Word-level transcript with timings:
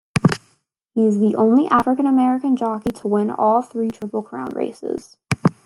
He 0.95 1.05
is 1.05 1.19
the 1.19 1.35
only 1.35 1.67
African 1.67 2.07
American 2.07 2.55
jockey 2.57 2.89
to 3.01 3.07
win 3.07 3.29
all 3.29 3.61
three 3.61 3.91
Triple 3.91 4.23
Crown 4.23 4.49
races. 4.55 5.15